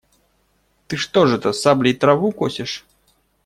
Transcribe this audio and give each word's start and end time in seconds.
Ты 0.87 0.97
что 0.97 1.27
ж 1.27 1.35
это, 1.35 1.51
саблей 1.53 1.93
траву 1.93 2.31
косишь? 2.31 2.87